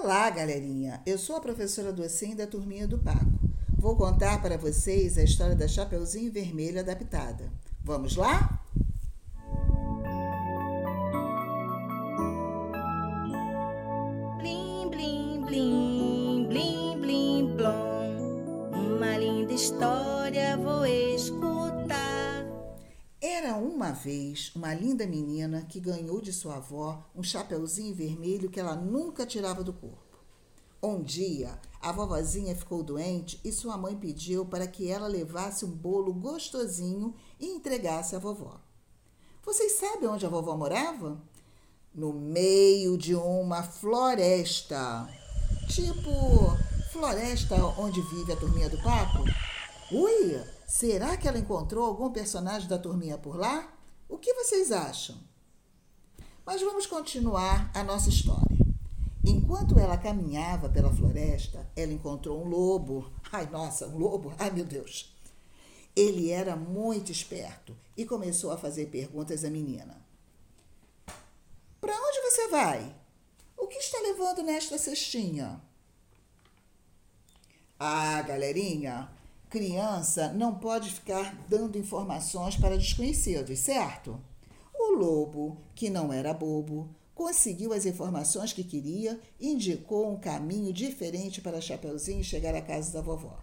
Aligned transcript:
Olá, 0.00 0.28
galerinha! 0.28 1.00
Eu 1.06 1.16
sou 1.16 1.36
a 1.36 1.40
professora 1.40 1.92
Docinho 1.92 2.36
da 2.36 2.48
turminha 2.48 2.86
do 2.86 2.98
Paco. 2.98 3.38
Vou 3.78 3.96
contar 3.96 4.42
para 4.42 4.58
vocês 4.58 5.16
a 5.16 5.22
história 5.22 5.54
da 5.54 5.68
Chapeuzinho 5.68 6.32
Vermelho 6.32 6.80
adaptada. 6.80 7.48
Vamos 7.82 8.16
lá? 8.16 8.60
Blim, 14.38 14.90
blim, 14.90 15.44
blim, 15.46 16.46
blim, 16.48 17.00
blim, 17.00 17.56
blom. 17.56 18.96
Uma 18.96 19.16
linda 19.16 19.52
história 19.52 20.56
vou 20.56 20.84
escutar. 20.84 21.53
Era 23.44 23.56
uma 23.56 23.92
vez 23.92 24.50
uma 24.56 24.72
linda 24.72 25.06
menina 25.06 25.66
que 25.68 25.78
ganhou 25.78 26.18
de 26.18 26.32
sua 26.32 26.56
avó 26.56 27.04
um 27.14 27.22
chapeuzinho 27.22 27.94
vermelho 27.94 28.48
que 28.48 28.58
ela 28.58 28.74
nunca 28.74 29.26
tirava 29.26 29.62
do 29.62 29.70
corpo. 29.70 30.18
Um 30.82 31.02
dia, 31.02 31.60
a 31.78 31.92
vovozinha 31.92 32.56
ficou 32.56 32.82
doente 32.82 33.38
e 33.44 33.52
sua 33.52 33.76
mãe 33.76 33.94
pediu 33.94 34.46
para 34.46 34.66
que 34.66 34.90
ela 34.90 35.06
levasse 35.06 35.62
um 35.66 35.70
bolo 35.70 36.14
gostosinho 36.14 37.14
e 37.38 37.48
entregasse 37.48 38.16
à 38.16 38.18
vovó. 38.18 38.58
Vocês 39.44 39.72
sabem 39.72 40.08
onde 40.08 40.24
a 40.24 40.30
vovó 40.30 40.56
morava? 40.56 41.20
No 41.94 42.14
meio 42.14 42.96
de 42.96 43.14
uma 43.14 43.62
floresta. 43.62 45.06
Tipo, 45.68 46.56
floresta 46.90 47.56
onde 47.78 48.00
vive 48.00 48.32
a 48.32 48.36
turminha 48.36 48.70
do 48.70 48.82
papo? 48.82 49.22
Ui, 49.92 50.42
será 50.66 51.16
que 51.16 51.28
ela 51.28 51.38
encontrou 51.38 51.84
algum 51.84 52.10
personagem 52.10 52.68
da 52.68 52.78
turminha 52.78 53.18
por 53.18 53.36
lá? 53.36 53.72
O 54.08 54.18
que 54.18 54.34
vocês 54.34 54.70
acham? 54.72 55.16
Mas 56.44 56.60
vamos 56.60 56.86
continuar 56.86 57.70
a 57.74 57.82
nossa 57.82 58.08
história. 58.08 58.54
Enquanto 59.26 59.78
ela 59.78 59.96
caminhava 59.96 60.68
pela 60.68 60.92
floresta, 60.92 61.66
ela 61.74 61.92
encontrou 61.92 62.44
um 62.44 62.48
lobo. 62.48 63.10
Ai, 63.32 63.48
nossa, 63.50 63.86
um 63.86 63.96
lobo? 63.96 64.34
Ai, 64.38 64.50
meu 64.50 64.66
Deus. 64.66 65.14
Ele 65.96 66.30
era 66.30 66.54
muito 66.54 67.10
esperto 67.10 67.74
e 67.96 68.04
começou 68.04 68.50
a 68.50 68.58
fazer 68.58 68.86
perguntas 68.86 69.44
à 69.44 69.50
menina. 69.50 70.04
Para 71.80 71.94
onde 71.94 72.20
você 72.20 72.48
vai? 72.48 72.94
O 73.56 73.66
que 73.66 73.78
está 73.78 73.98
levando 74.00 74.42
nesta 74.42 74.76
cestinha? 74.76 75.62
Ah, 77.78 78.20
galerinha, 78.22 79.10
criança 79.54 80.32
não 80.32 80.52
pode 80.52 80.90
ficar 80.90 81.32
dando 81.48 81.78
informações 81.78 82.56
para 82.56 82.76
desconhecidos, 82.76 83.60
certo? 83.60 84.20
O 84.76 84.96
lobo, 84.96 85.56
que 85.76 85.88
não 85.88 86.12
era 86.12 86.34
bobo, 86.34 86.92
conseguiu 87.14 87.72
as 87.72 87.86
informações 87.86 88.52
que 88.52 88.64
queria 88.64 89.16
e 89.38 89.52
indicou 89.52 90.10
um 90.10 90.18
caminho 90.18 90.72
diferente 90.72 91.40
para 91.40 91.60
Chapeuzinho 91.60 92.24
chegar 92.24 92.52
à 92.52 92.60
casa 92.60 92.94
da 92.94 93.00
vovó. 93.00 93.38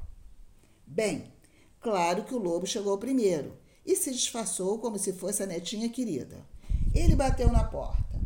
Bem, 0.85 1.31
claro 1.79 2.25
que 2.25 2.35
o 2.35 2.39
lobo 2.39 2.67
chegou 2.67 2.97
primeiro 2.97 3.57
e 3.85 3.95
se 3.95 4.11
disfarçou 4.11 4.79
como 4.79 4.99
se 4.99 5.13
fosse 5.13 5.41
a 5.41 5.47
netinha 5.47 5.87
querida. 5.87 6.45
Ele 6.93 7.15
bateu 7.15 7.49
na 7.49 7.63
porta. 7.63 8.19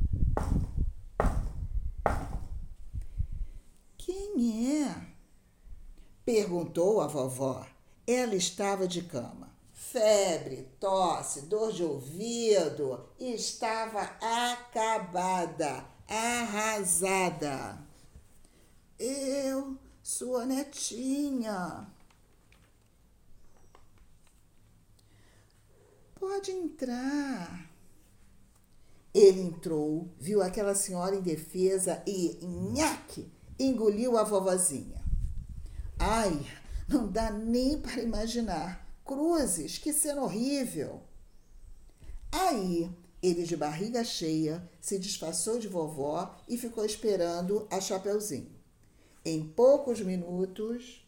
Quem 3.96 4.82
é? 4.82 5.06
perguntou 6.26 7.00
a 7.00 7.06
vovó. 7.06 7.75
Ela 8.08 8.36
estava 8.36 8.88
de 8.88 9.02
cama 9.02 9.56
febre, 9.96 10.68
tosse, 10.78 11.44
dor 11.44 11.72
de 11.72 11.82
ouvido, 11.82 13.08
estava 13.18 14.02
acabada, 14.52 15.86
arrasada. 16.06 17.80
Eu, 19.00 19.78
sua 20.04 20.46
netinha. 20.46 21.88
Pode 26.20 26.52
entrar. 26.52 27.72
Ele 29.14 29.40
entrou, 29.44 30.10
viu 30.20 30.42
aquela 30.42 30.76
senhora 30.76 31.16
indefesa 31.16 32.04
e, 32.06 32.38
nhaque, 32.46 33.32
engoliu 33.58 34.18
a 34.18 34.24
vovozinha. 34.24 35.02
Ai, 35.98 36.46
não 36.88 37.12
dá 37.12 37.32
nem 37.32 37.80
para 37.80 38.02
imaginar 38.02 38.86
Cruzes, 39.06 39.78
que 39.78 39.94
cena 39.94 40.24
horrível! 40.24 41.02
Aí, 42.32 42.92
ele 43.22 43.44
de 43.44 43.56
barriga 43.56 44.04
cheia 44.04 44.68
se 44.82 45.00
disfarçou 45.00 45.60
de 45.60 45.68
vovó 45.68 46.36
e 46.48 46.58
ficou 46.58 46.84
esperando 46.84 47.68
a 47.70 47.80
Chapeuzinho. 47.80 48.52
Em 49.24 49.48
poucos 49.48 50.02
minutos. 50.02 51.06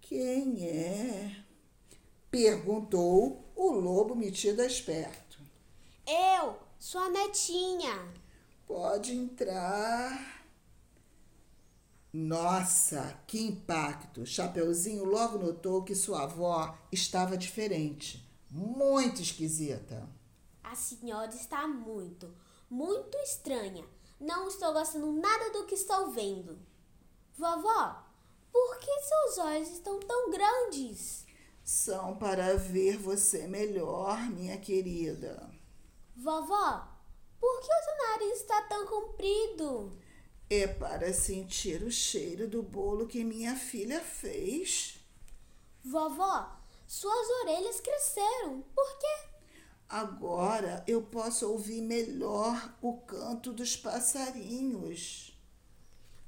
Quem 0.00 0.66
é? 0.66 1.36
perguntou 2.30 3.44
o 3.54 3.70
lobo 3.72 4.14
metido 4.16 4.62
esperto. 4.62 5.38
Eu, 6.06 6.58
sua 6.78 7.10
netinha. 7.10 8.08
Pode 8.66 9.12
entrar. 9.12 10.41
Nossa, 12.12 13.18
que 13.26 13.40
impacto! 13.40 14.26
Chapeuzinho 14.26 15.02
logo 15.02 15.38
notou 15.38 15.82
que 15.82 15.94
sua 15.94 16.24
avó 16.24 16.76
estava 16.92 17.38
diferente, 17.38 18.22
muito 18.50 19.22
esquisita. 19.22 20.06
A 20.62 20.74
senhora 20.74 21.34
está 21.34 21.66
muito, 21.66 22.30
muito 22.68 23.16
estranha. 23.18 23.82
Não 24.20 24.46
estou 24.46 24.74
gostando 24.74 25.10
nada 25.10 25.50
do 25.52 25.64
que 25.64 25.74
estou 25.74 26.10
vendo. 26.10 26.58
Vovó, 27.34 28.04
por 28.52 28.78
que 28.78 29.00
seus 29.00 29.38
olhos 29.38 29.70
estão 29.70 29.98
tão 29.98 30.30
grandes? 30.30 31.24
São 31.64 32.18
para 32.18 32.58
ver 32.58 32.98
você 32.98 33.46
melhor, 33.46 34.18
minha 34.28 34.58
querida. 34.58 35.50
Vovó, 36.14 36.86
por 37.40 37.60
que 37.60 37.72
o 37.72 37.84
seu 37.84 38.08
nariz 38.08 38.40
está 38.40 38.62
tão 38.62 38.86
comprido? 38.86 39.96
É 40.54 40.66
para 40.66 41.14
sentir 41.14 41.82
o 41.82 41.90
cheiro 41.90 42.46
do 42.46 42.62
bolo 42.62 43.06
que 43.06 43.24
minha 43.24 43.56
filha 43.56 44.02
fez. 44.02 44.98
Vovó, 45.82 46.46
suas 46.86 47.26
orelhas 47.40 47.80
cresceram. 47.80 48.60
Por 48.74 48.98
quê? 48.98 49.28
Agora 49.88 50.84
eu 50.86 51.00
posso 51.04 51.50
ouvir 51.50 51.80
melhor 51.80 52.76
o 52.82 52.98
canto 52.98 53.50
dos 53.50 53.76
passarinhos. 53.76 55.34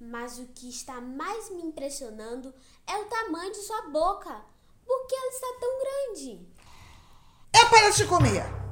Mas 0.00 0.38
o 0.38 0.46
que 0.46 0.70
está 0.70 1.02
mais 1.02 1.50
me 1.50 1.60
impressionando 1.60 2.54
é 2.86 2.96
o 2.96 3.04
tamanho 3.04 3.52
de 3.52 3.58
sua 3.58 3.82
boca. 3.90 4.42
Por 4.86 5.06
que 5.06 5.14
ela 5.14 5.32
está 5.32 5.48
tão 5.60 5.80
grande? 5.82 6.48
É 7.52 7.68
para 7.68 7.92
te 7.92 8.06
comer. 8.06 8.63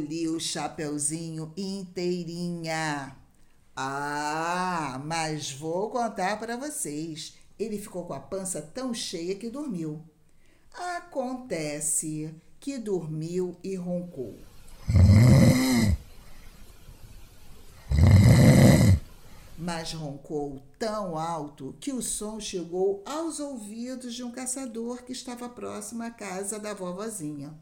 Engoliu 0.00 0.36
o 0.36 0.40
chapeuzinho 0.40 1.52
inteirinha. 1.56 3.14
Ah, 3.76 5.00
mas 5.04 5.52
vou 5.52 5.90
contar 5.90 6.38
para 6.38 6.56
vocês. 6.56 7.34
Ele 7.58 7.78
ficou 7.78 8.06
com 8.06 8.14
a 8.14 8.20
pança 8.20 8.62
tão 8.62 8.94
cheia 8.94 9.34
que 9.34 9.50
dormiu. 9.50 10.02
Acontece 10.96 12.34
que 12.58 12.78
dormiu 12.78 13.56
e 13.62 13.76
roncou. 13.76 14.38
Mas 19.58 19.92
roncou 19.92 20.62
tão 20.78 21.18
alto 21.18 21.76
que 21.78 21.92
o 21.92 22.00
som 22.00 22.40
chegou 22.40 23.02
aos 23.04 23.38
ouvidos 23.38 24.14
de 24.14 24.24
um 24.24 24.30
caçador 24.30 25.02
que 25.02 25.12
estava 25.12 25.48
próximo 25.50 26.02
à 26.02 26.10
casa 26.10 26.58
da 26.58 26.72
vovozinha. 26.72 27.52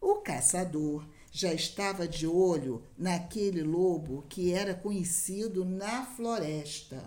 O 0.00 0.16
caçador 0.16 1.06
já 1.36 1.52
estava 1.52 2.08
de 2.08 2.26
olho 2.26 2.82
naquele 2.96 3.62
lobo 3.62 4.24
que 4.26 4.54
era 4.54 4.72
conhecido 4.72 5.66
na 5.66 6.06
floresta. 6.06 7.04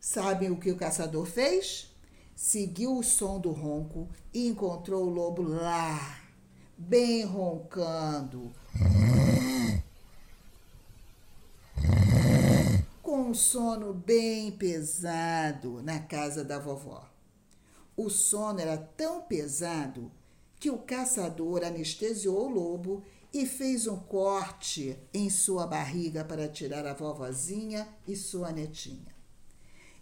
Sabem 0.00 0.50
o 0.50 0.56
que 0.56 0.72
o 0.72 0.76
caçador 0.76 1.26
fez? 1.26 1.94
Seguiu 2.34 2.98
o 2.98 3.04
som 3.04 3.38
do 3.38 3.52
ronco 3.52 4.08
e 4.34 4.48
encontrou 4.48 5.04
o 5.04 5.08
lobo 5.08 5.42
lá, 5.42 6.20
bem 6.76 7.22
roncando. 7.22 8.52
Com 13.00 13.30
um 13.30 13.34
sono 13.34 13.94
bem 13.94 14.50
pesado 14.50 15.80
na 15.84 16.00
casa 16.00 16.42
da 16.42 16.58
vovó. 16.58 17.08
O 17.96 18.10
sono 18.10 18.58
era 18.58 18.76
tão 18.76 19.22
pesado 19.22 20.10
que 20.58 20.68
o 20.68 20.78
caçador 20.78 21.62
anestesiou 21.62 22.46
o 22.46 22.52
lobo 22.52 23.04
e 23.32 23.46
fez 23.46 23.86
um 23.86 23.96
corte 23.96 24.98
em 25.14 25.30
sua 25.30 25.66
barriga 25.66 26.24
para 26.24 26.48
tirar 26.48 26.86
a 26.86 26.94
vovozinha 26.94 27.88
e 28.06 28.16
sua 28.16 28.50
netinha. 28.52 29.14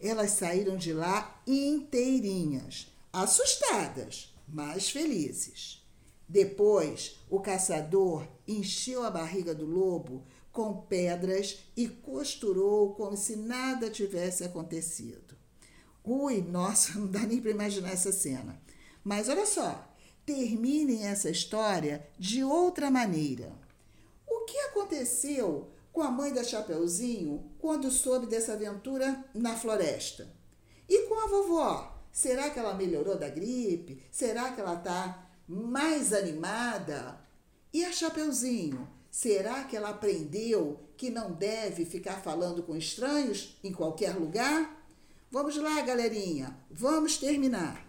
Elas 0.00 0.30
saíram 0.32 0.76
de 0.76 0.92
lá 0.92 1.42
inteirinhas, 1.46 2.88
assustadas, 3.12 4.34
mas 4.46 4.88
felizes. 4.88 5.84
Depois, 6.28 7.16
o 7.28 7.40
caçador 7.40 8.26
encheu 8.46 9.02
a 9.02 9.10
barriga 9.10 9.54
do 9.54 9.66
lobo 9.66 10.26
com 10.52 10.82
pedras 10.82 11.58
e 11.76 11.88
costurou 11.88 12.94
como 12.94 13.16
se 13.16 13.36
nada 13.36 13.90
tivesse 13.90 14.44
acontecido. 14.44 15.36
Ui, 16.04 16.40
nossa, 16.42 16.96
não 16.98 17.06
dá 17.06 17.20
nem 17.20 17.40
para 17.40 17.50
imaginar 17.50 17.92
essa 17.92 18.12
cena. 18.12 18.60
Mas 19.02 19.28
olha 19.28 19.46
só, 19.46 19.87
terminem 20.28 21.06
essa 21.06 21.30
história 21.30 22.06
de 22.18 22.44
outra 22.44 22.90
maneira. 22.90 23.50
O 24.26 24.44
que 24.44 24.58
aconteceu 24.58 25.70
com 25.90 26.02
a 26.02 26.10
mãe 26.10 26.34
da 26.34 26.44
Chapeuzinho 26.44 27.50
quando 27.58 27.90
soube 27.90 28.26
dessa 28.26 28.52
aventura 28.52 29.24
na 29.32 29.56
floresta? 29.56 30.28
E 30.86 31.08
com 31.08 31.18
a 31.18 31.28
vovó? 31.28 31.98
Será 32.12 32.50
que 32.50 32.58
ela 32.58 32.74
melhorou 32.74 33.16
da 33.16 33.30
gripe? 33.30 34.02
Será 34.10 34.52
que 34.52 34.60
ela 34.60 34.74
está 34.74 35.30
mais 35.48 36.12
animada? 36.12 37.18
E 37.72 37.82
a 37.82 37.90
Chapeuzinho? 37.90 38.86
Será 39.10 39.64
que 39.64 39.78
ela 39.78 39.88
aprendeu 39.88 40.78
que 40.98 41.08
não 41.08 41.32
deve 41.32 41.86
ficar 41.86 42.20
falando 42.20 42.62
com 42.62 42.76
estranhos 42.76 43.58
em 43.64 43.72
qualquer 43.72 44.14
lugar? 44.14 44.76
Vamos 45.30 45.56
lá, 45.56 45.80
galerinha, 45.80 46.54
vamos 46.70 47.16
terminar. 47.16 47.87